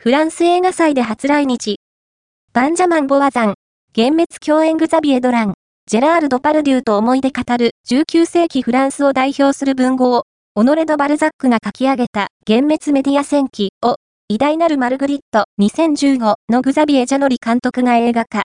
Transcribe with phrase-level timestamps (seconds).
[0.00, 1.80] フランス映画祭で初来日。
[2.52, 3.54] バンジャマン・ボワザン、
[3.96, 5.54] 幻滅共演グザビエ・ドラン、
[5.90, 7.72] ジェラール・ド・パルデューと思い出語る。
[7.90, 10.22] 19世紀フランスを代表する文豪、
[10.54, 12.28] オノレ・ド・バルザックが書き上げた。
[12.48, 13.96] 幻滅メディア戦記を、
[14.28, 15.46] 偉大なるマルグリット。
[15.60, 18.36] 2015のグザビエ・ジャノリ監督が映画化。